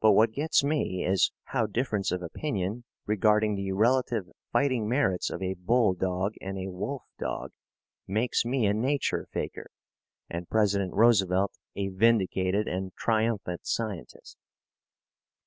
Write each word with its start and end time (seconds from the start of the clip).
But 0.00 0.12
what 0.12 0.32
gets 0.32 0.64
me 0.64 1.04
is 1.04 1.32
how 1.44 1.66
difference 1.66 2.10
of 2.12 2.22
opinion 2.22 2.84
regarding 3.04 3.56
the 3.56 3.72
relative 3.72 4.24
fighting 4.50 4.88
merits 4.88 5.28
of 5.28 5.42
a 5.42 5.52
bull 5.52 5.92
dog 5.92 6.32
and 6.40 6.56
a 6.58 6.70
wolf 6.72 7.02
dog 7.18 7.50
makes 8.08 8.42
me 8.42 8.64
a 8.64 8.72
nature 8.72 9.26
faker 9.32 9.70
and 10.30 10.48
President 10.48 10.94
Roosevelt 10.94 11.52
a 11.76 11.88
vindicated 11.88 12.68
and 12.68 12.94
triumphant 12.94 13.66
scientist. 13.66 14.38